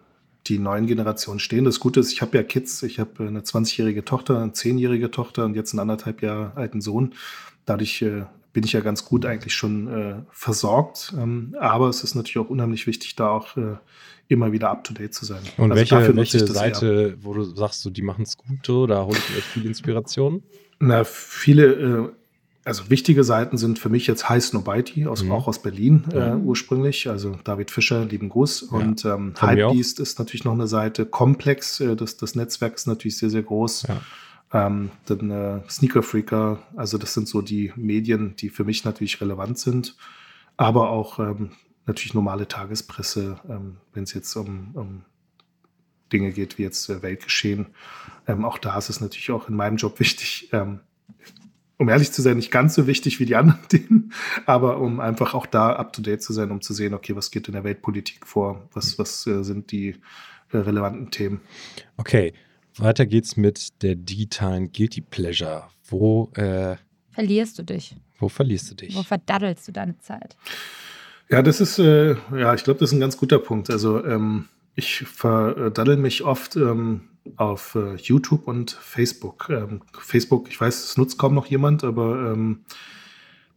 die 0.49 0.59
neuen 0.59 0.87
Generationen 0.87 1.41
stehen. 1.41 1.65
Das 1.65 1.81
Gute 1.81 2.01
ist, 2.01 2.13
ich 2.13 2.23
habe 2.23 2.37
ja 2.37 2.43
Kids, 2.43 2.83
ich 2.83 2.99
habe 2.99 3.25
äh, 3.25 3.29
eine 3.29 3.41
20-jährige 3.41 4.05
Tochter, 4.05 4.41
eine 4.41 4.53
10-jährige 4.53 5.11
Tochter 5.11 5.45
und 5.45 5.55
jetzt 5.55 5.73
einen 5.73 5.81
anderthalb 5.81 6.23
Jahre 6.23 6.53
alten 6.57 6.81
Sohn. 6.81 7.15
Dadurch 7.65 8.03
äh, 8.03 8.25
bin 8.53 8.65
ich 8.65 8.73
ja 8.73 8.81
ganz 8.81 9.05
gut 9.05 9.27
eigentlich 9.27 9.55
schon 9.55 9.89
äh, 9.89 10.15
versorgt. 10.31 11.13
Ähm, 11.19 11.55
aber 11.61 11.89
es 11.89 12.03
ist 12.03 12.15
natürlich 12.15 12.39
auch 12.39 12.51
unheimlich 12.51 12.87
wichtig, 12.87 13.15
da 13.17 13.29
auch 13.29 13.57
äh, 13.57 13.77
immer 14.29 14.53
wieder 14.53 14.71
up 14.71 14.83
to 14.85 14.95
date 14.95 15.13
zu 15.13 15.25
sein. 15.25 15.43
Und 15.59 15.73
also 15.73 15.93
welche, 15.93 16.17
welche 16.17 16.47
Seite, 16.47 17.17
eher. 17.17 17.25
wo 17.25 17.35
du 17.35 17.45
sagst, 17.45 17.83
so, 17.83 17.91
die 17.91 18.03
machen 18.03 18.23
es 18.23 18.37
gut, 18.37 18.89
da 18.89 19.05
hole 19.05 19.19
ich 19.19 19.37
echt 19.37 19.47
viel 19.49 19.67
Inspiration? 19.67 20.43
Na, 20.79 21.05
viele, 21.05 21.65
äh, 21.67 22.09
also 22.67 22.91
wichtige 22.91 23.23
Seiten 23.23 23.59
sind 23.59 23.79
für 23.79 23.89
mich 23.89 24.09
jetzt 24.09 24.29
Heiß 24.29 24.53
Nobody, 24.53 25.07
aus, 25.07 25.23
mhm. 25.23 25.31
auch 25.31 25.47
aus 25.47 25.63
Berlin 25.63 26.05
äh, 26.13 26.35
mhm. 26.35 26.47
ursprünglich. 26.47 27.09
Also 27.09 27.39
David 27.45 27.71
Fischer, 27.71 28.05
lieben 28.05 28.29
Gruß. 28.29 28.69
Ja. 28.71 28.77
Und 28.77 29.05
ähm, 29.05 29.35
Hypebeast 29.41 30.01
ist 30.01 30.19
natürlich 30.19 30.45
noch 30.45 30.53
eine 30.53 30.67
Seite. 30.67 31.07
Komplex, 31.07 31.79
äh, 31.79 31.95
das, 31.95 32.17
das 32.17 32.35
Netzwerk 32.35 32.75
ist 32.75 32.89
natürlich 32.89 33.19
sehr, 33.19 33.31
sehr 33.31 33.45
groß. 33.45 33.87
Ja. 33.89 34.01
Ähm, 34.53 34.91
dann 35.07 35.31
äh, 35.31 35.61
Sneaker 35.69 36.03
Freaker, 36.03 36.59
also 36.75 36.99
das 36.99 37.15
sind 37.15 37.29
so 37.29 37.41
die 37.41 37.73
Medien, 37.77 38.35
die 38.37 38.49
für 38.49 38.65
mich 38.65 38.85
natürlich 38.85 39.21
relevant 39.21 39.59
sind, 39.59 39.97
aber 40.57 40.91
auch 40.91 41.19
ähm, 41.19 41.51
natürlich 41.87 42.15
normale 42.15 42.49
Tagespresse, 42.49 43.39
ähm, 43.49 43.77
wenn 43.93 44.05
es 44.05 44.15
jetzt 44.15 44.35
um, 44.37 44.71
um, 44.75 45.03
Dinge 46.13 46.31
geht 46.31 46.59
wie 46.59 46.63
jetzt 46.63 46.89
äh, 46.89 47.03
Weltgeschehen. 47.03 47.67
Ähm, 48.29 48.45
auch 48.45 48.59
da 48.59 48.79
ist 48.79 48.89
es 48.89 49.01
natürlich 49.01 49.33
auch 49.33 49.49
in 49.49 49.57
meinem 49.57 49.77
Job 49.77 49.99
wichtig, 49.99 50.49
ähm, 50.53 50.81
um 51.79 51.89
ehrlich 51.89 52.13
zu 52.13 52.23
sein, 52.23 52.37
nicht 52.37 52.51
ganz 52.51 52.75
so 52.75 52.87
wichtig 52.87 53.21
wie 53.21 53.27
die 53.27 53.37
anderen 53.37 53.61
Themen, 53.69 54.13
aber 54.47 54.79
um 54.79 55.01
einfach 55.01 55.35
auch 55.35 55.47
da 55.47 55.73
up 55.73 55.93
to 55.93 56.03
date 56.03 56.23
zu 56.23 56.33
sein, 56.33 56.51
um 56.51 56.61
zu 56.61 56.75
sehen, 56.75 56.95
okay, 56.95 57.15
was 57.17 57.31
geht 57.31 57.49
in 57.49 57.55
der 57.55 57.65
Weltpolitik 57.65 58.27
vor, 58.27 58.69
was, 58.73 58.99
was 58.99 59.27
äh, 59.27 59.43
sind 59.43 59.73
die 59.73 59.97
äh, 60.53 60.59
relevanten 60.59 61.11
Themen. 61.11 61.41
Okay, 61.97 62.33
weiter 62.77 63.07
geht's 63.07 63.37
mit 63.37 63.83
der 63.83 63.95
digitalen 63.95 64.73
Guilty 64.73 65.01
Pleasure. 65.01 65.65
Wo 65.85 66.31
äh, 66.35 66.77
verlierst 67.11 67.59
du 67.59 67.63
dich? 67.63 67.97
Wo 68.19 68.29
verlierst 68.29 68.71
du 68.71 68.75
dich? 68.75 68.95
Wo 68.95 69.03
verdaddelst 69.03 69.69
du 69.69 69.73
deine 69.73 69.99
Zeit? 69.99 70.37
Ja, 71.29 71.43
das 71.43 71.61
ist, 71.61 71.79
äh, 71.79 72.17
ja, 72.35 72.55
ich 72.55 72.65
glaube, 72.65 72.81
das 72.81 72.91
ist 72.91 72.95
ein 72.95 73.01
ganz 73.01 73.17
guter 73.17 73.39
Punkt. 73.39 73.69
Also 73.71 74.05
ähm, 74.05 74.49
ich 74.75 75.01
verdaddel 75.01 75.97
mich 75.97 76.23
oft 76.23 76.57
ähm, 76.57 77.09
auf 77.37 77.75
äh, 77.75 77.97
YouTube 77.97 78.47
und 78.49 78.71
Facebook. 78.71 79.49
Ähm, 79.51 79.83
Facebook, 79.93 80.49
ich 80.49 80.61
weiß, 80.61 80.85
es 80.85 80.97
nutzt 80.97 81.19
kaum 81.19 81.35
noch 81.35 81.47
jemand, 81.47 81.85
aber 81.85 82.33
ähm, 82.33 82.65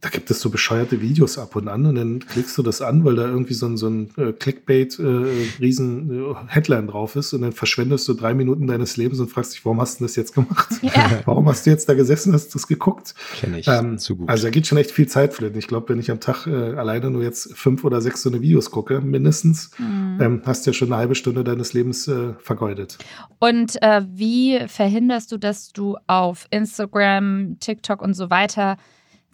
da 0.00 0.08
gibt 0.08 0.30
es 0.30 0.40
so 0.40 0.48
bescheuerte 0.48 1.02
Videos 1.02 1.36
ab 1.36 1.56
und 1.56 1.68
an 1.68 1.84
und 1.84 1.94
dann 1.94 2.20
klickst 2.20 2.56
du 2.56 2.62
das 2.62 2.80
an, 2.80 3.04
weil 3.04 3.16
da 3.16 3.26
irgendwie 3.26 3.52
so 3.52 3.66
ein, 3.66 3.76
so 3.76 3.88
ein 3.88 4.10
äh, 4.16 4.32
Clickbait-Riesen 4.32 6.10
äh, 6.10 6.14
äh, 6.14 6.34
Headline 6.46 6.86
drauf 6.86 7.16
ist 7.16 7.34
und 7.34 7.42
dann 7.42 7.52
verschwendest 7.52 8.08
du 8.08 8.14
drei 8.14 8.32
Minuten 8.32 8.66
deines 8.66 8.96
Lebens 8.96 9.20
und 9.20 9.28
fragst 9.28 9.52
dich, 9.52 9.64
warum 9.66 9.78
hast 9.78 10.00
du 10.00 10.04
das 10.04 10.16
jetzt 10.16 10.34
gemacht? 10.34 10.70
Ja. 10.80 11.20
Warum 11.26 11.48
hast 11.48 11.66
du 11.66 11.70
jetzt 11.70 11.88
da 11.88 11.94
gesessen, 11.94 12.32
hast 12.32 12.54
du 12.54 12.58
es 12.58 12.66
geguckt? 12.66 13.14
Kenn 13.38 13.54
ich 13.54 13.68
ähm, 13.68 13.98
zu 13.98 14.16
gut. 14.16 14.28
Also 14.28 14.44
da 14.44 14.50
geht 14.50 14.66
schon 14.66 14.78
echt 14.78 14.90
viel 14.90 15.06
Zeit 15.06 15.34
für 15.34 15.46
Ich 15.46 15.66
glaube, 15.66 15.90
wenn 15.90 15.98
ich 15.98 16.10
am 16.10 16.20
Tag 16.20 16.46
äh, 16.46 16.74
alleine 16.74 17.10
nur 17.10 17.22
jetzt 17.22 17.54
fünf 17.56 17.84
oder 17.84 18.00
sechs 18.00 18.22
so 18.22 18.30
eine 18.30 18.40
Videos 18.40 18.70
gucke, 18.70 19.00
mindestens, 19.00 19.70
mhm. 19.78 20.18
ähm, 20.20 20.42
hast 20.46 20.66
du 20.66 20.70
ja 20.70 20.74
schon 20.74 20.88
eine 20.88 20.96
halbe 20.96 21.14
Stunde 21.14 21.44
deines 21.44 21.72
Lebens 21.72 22.08
äh, 22.08 22.34
vergeudet. 22.38 22.98
Und 23.38 23.80
äh, 23.82 24.02
wie 24.08 24.60
verhinderst 24.66 25.32
du, 25.32 25.36
dass 25.36 25.72
du 25.72 25.96
auf 26.06 26.46
Instagram, 26.50 27.56
TikTok 27.60 28.00
und 28.02 28.14
so 28.14 28.30
weiter 28.30 28.76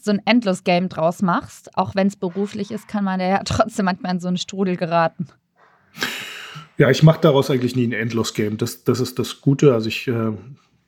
so 0.06 0.12
ein 0.12 0.22
Endlos-Game 0.25 0.88
draus 0.88 1.20
machst. 1.20 1.76
Auch 1.76 1.94
wenn 1.94 2.06
es 2.06 2.16
beruflich 2.16 2.70
ist, 2.70 2.88
kann 2.88 3.04
man 3.04 3.20
ja 3.20 3.42
trotzdem 3.44 3.84
manchmal 3.84 4.12
in 4.14 4.20
so 4.20 4.28
einen 4.28 4.38
Strudel 4.38 4.76
geraten. 4.76 5.26
Ja, 6.78 6.90
ich 6.90 7.02
mache 7.02 7.20
daraus 7.20 7.50
eigentlich 7.50 7.76
nie 7.76 7.86
ein 7.86 7.92
Endlos-Game. 7.92 8.56
Das, 8.56 8.84
das 8.84 9.00
ist 9.00 9.18
das 9.18 9.40
Gute. 9.40 9.75
Also 9.75 9.88
ich 9.88 10.08
äh, 10.08 10.32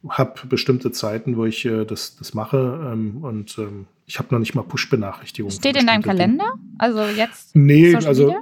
habe 0.09 0.47
bestimmte 0.49 0.93
Zeiten, 0.93 1.37
wo 1.37 1.45
ich 1.45 1.65
äh, 1.65 1.85
das, 1.85 2.17
das 2.17 2.35
mache 2.35 2.91
ähm, 2.93 3.19
und 3.23 3.59
ähm, 3.59 3.87
ich 4.07 4.19
habe 4.19 4.29
noch 4.31 4.39
nicht 4.39 4.55
mal 4.55 4.63
Push-Benachrichtigungen. 4.63 5.55
Steht 5.55 5.77
in 5.77 5.87
deinem 5.87 6.03
Kalender? 6.03 6.55
Also 6.79 7.03
jetzt? 7.05 7.55
Nee, 7.55 7.93
Social 7.93 8.09
also 8.09 8.27
Media? 8.27 8.41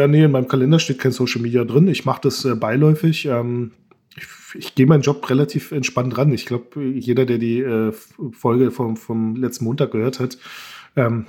ja, 0.00 0.08
nee, 0.08 0.24
in 0.24 0.30
meinem 0.32 0.48
Kalender 0.48 0.78
steht 0.78 0.98
kein 0.98 1.12
Social 1.12 1.40
Media 1.40 1.64
drin. 1.64 1.86
Ich 1.88 2.04
mache 2.04 2.22
das 2.22 2.44
äh, 2.44 2.54
beiläufig. 2.54 3.26
Ähm, 3.26 3.72
ich 4.16 4.26
ich 4.54 4.74
gehe 4.74 4.86
meinen 4.86 5.02
Job 5.02 5.28
relativ 5.30 5.72
entspannt 5.72 6.16
ran. 6.16 6.32
Ich 6.32 6.46
glaube, 6.46 6.82
jeder, 6.82 7.26
der 7.26 7.38
die 7.38 7.60
äh, 7.60 7.92
Folge 8.32 8.70
vom, 8.70 8.96
vom 8.96 9.36
letzten 9.36 9.64
Montag 9.64 9.92
gehört 9.92 10.20
hat, 10.20 10.38
ähm, 10.96 11.26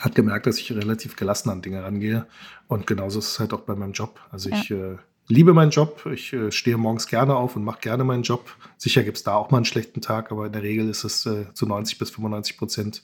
hat 0.00 0.14
gemerkt, 0.14 0.46
dass 0.46 0.58
ich 0.58 0.72
relativ 0.72 1.16
gelassen 1.16 1.50
an 1.50 1.62
Dinge 1.62 1.82
rangehe. 1.82 2.26
Und 2.66 2.86
genauso 2.86 3.18
ist 3.18 3.32
es 3.32 3.40
halt 3.40 3.52
auch 3.52 3.60
bei 3.60 3.74
meinem 3.74 3.92
Job. 3.92 4.20
Also 4.30 4.50
ja. 4.50 4.56
ich 4.56 4.70
äh, 4.70 4.96
liebe 5.28 5.52
meinen 5.54 5.70
Job. 5.70 6.06
Ich 6.12 6.32
äh, 6.32 6.50
stehe 6.50 6.76
morgens 6.76 7.06
gerne 7.06 7.36
auf 7.36 7.56
und 7.56 7.64
mache 7.64 7.80
gerne 7.80 8.04
meinen 8.04 8.22
Job. 8.22 8.54
Sicher 8.78 9.02
gibt 9.02 9.18
es 9.18 9.22
da 9.22 9.34
auch 9.34 9.50
mal 9.50 9.58
einen 9.58 9.64
schlechten 9.64 10.00
Tag, 10.00 10.32
aber 10.32 10.46
in 10.46 10.52
der 10.52 10.62
Regel 10.62 10.88
ist 10.88 11.04
es 11.04 11.26
äh, 11.26 11.46
zu 11.52 11.66
90 11.66 11.98
bis 11.98 12.10
95 12.10 12.56
Prozent 12.56 13.02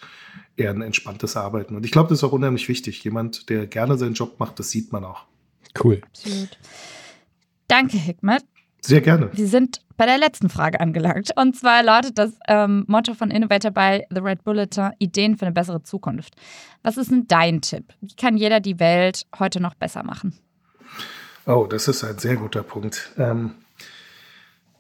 eher 0.57 0.71
ein 0.71 0.83
entspanntes 0.83 1.37
Arbeiten. 1.37 1.77
Und 1.77 1.85
ich 1.85 1.93
glaube, 1.93 2.09
das 2.09 2.19
ist 2.19 2.25
auch 2.25 2.33
unheimlich 2.33 2.69
wichtig. 2.69 3.03
Jemand, 3.05 3.49
der 3.49 3.67
gerne 3.67 3.99
seinen 3.99 4.15
Job 4.15 4.39
macht, 4.39 4.59
das 4.59 4.71
sieht 4.71 4.93
man 4.93 5.05
auch. 5.05 5.25
Cool. 5.83 6.01
Absolut. 6.05 6.59
Danke, 7.69 7.99
Hikmet. 7.99 8.45
Sehr 8.81 9.01
gerne. 9.01 9.31
Wir 9.33 9.49
sind 9.49 9.81
bei 9.97 10.07
der 10.07 10.19
letzten 10.19 10.49
Frage 10.49 10.81
angelangt. 10.81 11.31
Und 11.37 11.57
zwar 11.57 11.83
lautet 11.83 12.19
das 12.19 12.33
ähm, 12.47 12.85
Motto 12.87 13.15
von 13.15 13.31
Innovator 13.31 13.71
bei 13.71 14.07
The 14.11 14.21
Red 14.21 14.45
Bulletin: 14.45 14.91
Ideen 14.99 15.37
für 15.37 15.47
eine 15.47 15.53
bessere 15.53 15.83
Zukunft. 15.83 16.35
Was 16.83 16.97
ist 16.97 17.11
denn 17.11 17.27
dein 17.27 17.61
Tipp? 17.61 17.93
Wie 18.01 18.15
kann 18.15 18.37
jeder 18.37 18.61
die 18.61 18.79
Welt 18.79 19.27
heute 19.39 19.61
noch 19.61 19.75
besser 19.75 20.05
machen? 20.05 20.39
Oh, 21.47 21.67
das 21.69 21.89
ist 21.89 22.05
ein 22.05 22.19
sehr 22.19 22.37
guter 22.37 22.63
Punkt. 22.63 23.13
Ähm, 23.19 23.55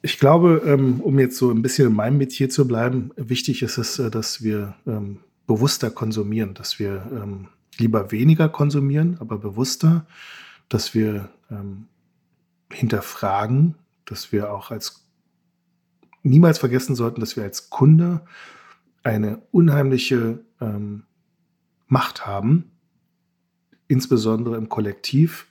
ich 0.00 0.18
glaube, 0.18 0.62
ähm, 0.64 1.00
um 1.00 1.18
jetzt 1.18 1.36
so 1.36 1.50
ein 1.50 1.62
bisschen 1.62 1.88
in 1.88 1.94
meinem 1.94 2.18
Metier 2.18 2.48
zu 2.48 2.68
bleiben, 2.68 3.10
wichtig 3.16 3.62
ist 3.62 3.78
es, 3.78 3.98
äh, 3.98 4.10
dass 4.10 4.42
wir 4.42 4.74
ähm, 4.86 5.20
bewusster 5.46 5.90
konsumieren, 5.90 6.54
dass 6.54 6.78
wir 6.78 7.06
ähm, 7.10 7.48
lieber 7.78 8.12
weniger 8.12 8.48
konsumieren, 8.48 9.16
aber 9.18 9.38
bewusster, 9.38 10.06
dass 10.68 10.94
wir 10.94 11.30
ähm, 11.50 11.88
hinterfragen, 12.70 13.74
dass 14.10 14.32
wir 14.32 14.52
auch 14.52 14.70
als 14.70 15.08
niemals 16.22 16.58
vergessen 16.58 16.94
sollten, 16.94 17.20
dass 17.20 17.36
wir 17.36 17.44
als 17.44 17.70
Kunde 17.70 18.24
eine 19.02 19.42
unheimliche 19.50 20.44
ähm, 20.60 21.04
Macht 21.86 22.26
haben, 22.26 22.70
insbesondere 23.86 24.56
im 24.56 24.68
Kollektiv. 24.68 25.46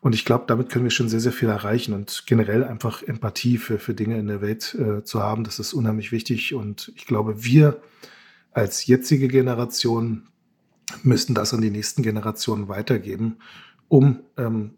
Und 0.00 0.14
ich 0.14 0.24
glaube, 0.24 0.44
damit 0.48 0.68
können 0.68 0.84
wir 0.84 0.90
schon 0.90 1.08
sehr, 1.08 1.20
sehr 1.20 1.32
viel 1.32 1.48
erreichen 1.48 1.94
und 1.94 2.24
generell 2.26 2.64
einfach 2.64 3.02
Empathie 3.02 3.56
für, 3.56 3.78
für 3.78 3.94
Dinge 3.94 4.18
in 4.18 4.26
der 4.26 4.42
Welt 4.42 4.74
äh, 4.74 5.02
zu 5.04 5.22
haben. 5.22 5.44
Das 5.44 5.58
ist 5.58 5.72
unheimlich 5.72 6.12
wichtig. 6.12 6.54
Und 6.54 6.92
ich 6.96 7.06
glaube, 7.06 7.44
wir 7.44 7.80
als 8.50 8.86
jetzige 8.86 9.28
Generation 9.28 10.28
müssen 11.02 11.34
das 11.34 11.54
an 11.54 11.62
die 11.62 11.70
nächsten 11.70 12.02
Generationen 12.02 12.68
weitergeben, 12.68 13.38
um 13.88 14.20
ähm, 14.36 14.74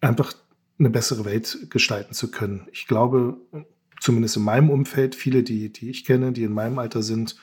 einfach 0.00 0.32
eine 0.78 0.90
bessere 0.90 1.24
Welt 1.24 1.66
gestalten 1.70 2.14
zu 2.14 2.30
können. 2.30 2.68
Ich 2.72 2.86
glaube, 2.86 3.36
zumindest 4.00 4.36
in 4.36 4.44
meinem 4.44 4.70
Umfeld, 4.70 5.14
viele, 5.14 5.42
die, 5.42 5.72
die 5.72 5.90
ich 5.90 6.04
kenne, 6.04 6.32
die 6.32 6.42
in 6.42 6.52
meinem 6.52 6.78
Alter 6.78 7.02
sind, 7.02 7.36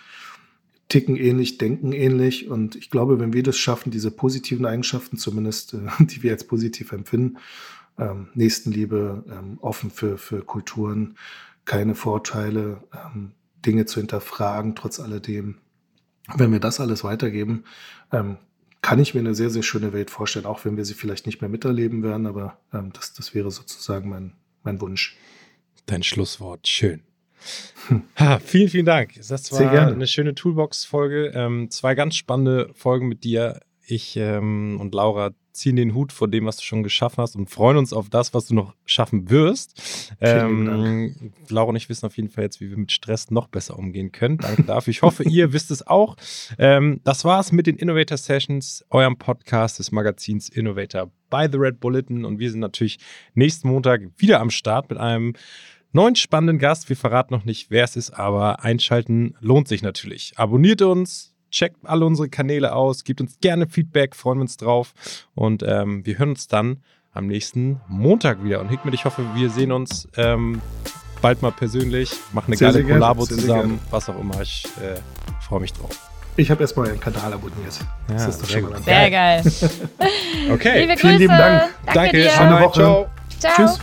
ticken 0.89 1.15
ähnlich, 1.15 1.57
denken 1.57 1.93
ähnlich. 1.93 2.49
Und 2.49 2.75
ich 2.75 2.89
glaube, 2.89 3.19
wenn 3.19 3.31
wir 3.31 3.43
das 3.43 3.57
schaffen, 3.57 3.91
diese 3.91 4.11
positiven 4.11 4.65
Eigenschaften, 4.65 5.17
zumindest 5.17 5.73
äh, 5.73 5.87
die 5.99 6.23
wir 6.23 6.31
als 6.31 6.43
positiv 6.43 6.91
empfinden, 6.91 7.37
ähm, 7.97 8.29
Nächstenliebe, 8.33 9.23
ähm, 9.29 9.57
offen 9.61 9.91
für, 9.91 10.17
für 10.17 10.43
Kulturen, 10.43 11.15
keine 11.65 11.95
Vorteile, 11.95 12.83
ähm, 12.93 13.31
Dinge 13.65 13.85
zu 13.85 13.99
hinterfragen, 13.99 14.75
trotz 14.75 14.99
alledem. 14.99 15.59
Wenn 16.35 16.51
wir 16.51 16.59
das 16.59 16.79
alles 16.79 17.03
weitergeben, 17.03 17.63
ähm, 18.11 18.37
kann 18.81 18.99
ich 18.99 19.13
mir 19.13 19.19
eine 19.19 19.35
sehr, 19.35 19.49
sehr 19.49 19.63
schöne 19.63 19.93
Welt 19.93 20.09
vorstellen, 20.09 20.45
auch 20.45 20.63
wenn 20.65 20.77
wir 20.77 20.85
sie 20.85 20.93
vielleicht 20.93 21.25
nicht 21.25 21.41
mehr 21.41 21.49
miterleben 21.49 22.03
werden, 22.03 22.25
aber 22.27 22.59
ähm, 22.73 22.91
das, 22.93 23.13
das 23.13 23.33
wäre 23.33 23.51
sozusagen 23.51 24.09
mein, 24.09 24.33
mein 24.63 24.79
Wunsch. 24.81 25.17
Dein 25.85 26.03
Schlusswort, 26.03 26.67
schön. 26.67 27.01
Ha, 28.19 28.39
vielen, 28.39 28.69
vielen 28.69 28.85
Dank. 28.85 29.15
Das 29.15 29.27
Sehr 29.27 29.65
war 29.65 29.71
gerne. 29.71 29.93
eine 29.93 30.07
schöne 30.07 30.35
Toolbox-Folge. 30.35 31.31
Ähm, 31.33 31.69
zwei 31.71 31.95
ganz 31.95 32.15
spannende 32.15 32.69
Folgen 32.73 33.07
mit 33.07 33.23
dir. 33.23 33.61
Ich 33.89 34.15
ähm, 34.17 34.77
und 34.79 34.93
Laura 34.93 35.31
ziehen 35.51 35.75
den 35.75 35.93
Hut 35.93 36.13
vor 36.13 36.27
dem, 36.27 36.45
was 36.45 36.57
du 36.57 36.63
schon 36.63 36.83
geschaffen 36.83 37.21
hast 37.21 37.35
und 37.35 37.49
freuen 37.49 37.77
uns 37.77 37.91
auf 37.91 38.09
das, 38.09 38.33
was 38.33 38.47
du 38.47 38.55
noch 38.55 38.75
schaffen 38.85 39.29
wirst. 39.29 40.15
Ähm, 40.21 41.31
Laura 41.49 41.69
und 41.69 41.75
ich 41.75 41.89
wissen 41.89 42.05
auf 42.05 42.15
jeden 42.15 42.29
Fall 42.29 42.45
jetzt, 42.45 42.61
wie 42.61 42.69
wir 42.69 42.77
mit 42.77 42.91
Stress 42.91 43.29
noch 43.31 43.47
besser 43.47 43.77
umgehen 43.77 44.11
können. 44.11 44.37
Danke 44.37 44.63
dafür. 44.63 44.91
Ich 44.91 45.01
hoffe, 45.01 45.23
ihr 45.23 45.51
wisst 45.53 45.71
es 45.71 45.85
auch. 45.85 46.15
Ähm, 46.57 47.01
das 47.03 47.25
war's 47.25 47.51
mit 47.51 47.67
den 47.67 47.75
Innovator 47.75 48.17
Sessions, 48.17 48.85
eurem 48.89 49.17
Podcast 49.17 49.79
des 49.79 49.91
Magazins 49.91 50.49
Innovator 50.49 51.11
by 51.29 51.47
The 51.51 51.57
Red 51.57 51.79
Bulletin. 51.79 52.25
Und 52.25 52.39
wir 52.39 52.51
sind 52.51 52.59
natürlich 52.59 52.99
nächsten 53.33 53.67
Montag 53.67 54.01
wieder 54.17 54.39
am 54.39 54.51
Start 54.51 54.89
mit 54.89 54.99
einem 54.99 55.33
neuen 55.91 56.15
spannenden 56.15 56.59
Gast. 56.59 56.89
Wir 56.89 56.95
verraten 56.95 57.33
noch 57.33 57.45
nicht, 57.45 57.69
wer 57.69 57.83
es 57.83 57.95
ist, 57.95 58.11
aber 58.11 58.63
einschalten 58.63 59.35
lohnt 59.41 59.67
sich 59.67 59.81
natürlich. 59.81 60.33
Abonniert 60.37 60.81
uns, 60.81 61.28
checkt 61.51 61.77
alle 61.83 62.05
unsere 62.05 62.29
Kanäle 62.29 62.73
aus, 62.73 63.03
gebt 63.03 63.21
uns 63.21 63.37
gerne 63.41 63.67
Feedback, 63.67 64.15
freuen 64.15 64.39
wir 64.39 64.43
uns 64.43 64.57
drauf. 64.57 64.93
Und 65.35 65.63
ähm, 65.65 66.05
wir 66.05 66.17
hören 66.19 66.29
uns 66.29 66.47
dann 66.47 66.77
am 67.13 67.27
nächsten 67.27 67.81
Montag 67.87 68.43
wieder. 68.43 68.59
Und 68.61 68.69
Hickmet, 68.69 68.93
ich 68.93 69.05
hoffe, 69.05 69.23
wir 69.35 69.49
sehen 69.49 69.71
uns 69.71 70.07
ähm, 70.17 70.61
bald 71.21 71.41
mal 71.41 71.51
persönlich, 71.51 72.11
machen 72.33 72.47
eine 72.47 72.57
Sehr, 72.57 72.67
geile 72.67 72.73
sehr 72.79 72.83
gerne, 72.85 72.99
Kollabo 72.99 73.25
sehr, 73.25 73.35
sehr 73.35 73.41
zusammen, 73.45 73.61
gerne. 73.77 73.79
was 73.91 74.09
auch 74.09 74.19
immer. 74.19 74.41
Ich 74.41 74.65
äh, 74.81 74.99
freue 75.41 75.59
mich 75.61 75.73
drauf. 75.73 76.09
Ich 76.37 76.49
habe 76.51 76.61
erstmal 76.61 76.89
einen 76.89 76.99
Kanal 76.99 77.33
abonniert. 77.33 77.79
Das 78.07 78.23
Ja, 78.23 78.29
ist 78.29 78.41
doch 78.41 78.47
sehr 78.47 78.61
schon 78.61 78.69
mal 78.69 78.81
Sehr 78.83 79.11
geil. 79.11 79.43
Okay, 80.53 80.81
Liebe 80.81 80.97
Vielen 80.97 80.97
Grüße. 80.97 81.17
lieben 81.17 81.37
Dank. 81.37 81.61
Danke, 81.85 81.93
danke, 81.99 82.17
dir. 82.17 82.29
Schöne 82.29 82.59
Woche. 82.61 82.79
ciao. 82.79 83.07
Ciao. 83.39 83.55
Tschüss. 83.55 83.79